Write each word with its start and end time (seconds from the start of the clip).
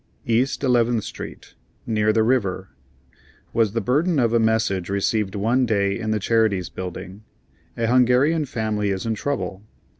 East 0.25 0.63
Eleventh 0.63 1.03
Street, 1.03 1.53
near 1.85 2.11
the 2.11 2.23
river," 2.23 2.69
was 3.53 3.73
the 3.73 3.81
burden 3.81 4.17
of 4.17 4.33
a 4.33 4.39
message 4.39 4.89
received 4.89 5.35
one 5.35 5.67
day 5.67 5.95
in 5.99 6.09
the 6.09 6.17
Charities 6.17 6.69
Building; 6.69 7.21
"a 7.77 7.85
Hungarian 7.85 8.45
family 8.45 8.89
is 8.89 9.05
in 9.05 9.13
trouble." 9.13 9.61